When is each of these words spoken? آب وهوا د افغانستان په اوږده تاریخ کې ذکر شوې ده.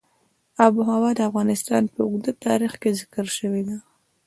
آب 0.65 0.73
وهوا 0.77 1.11
د 1.15 1.19
افغانستان 1.29 1.83
په 1.93 1.99
اوږده 2.07 2.33
تاریخ 2.45 2.73
کې 2.81 2.91
ذکر 2.99 3.25
شوې 3.37 3.61
ده. 3.67 3.77